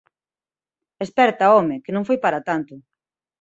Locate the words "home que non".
1.57-2.07